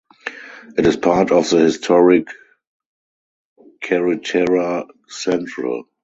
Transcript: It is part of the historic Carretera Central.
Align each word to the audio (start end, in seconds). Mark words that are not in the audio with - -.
It 0.79 0.87
is 0.87 0.97
part 0.97 1.31
of 1.31 1.47
the 1.51 1.59
historic 1.59 2.29
Carretera 3.83 4.87
Central. 5.07 5.89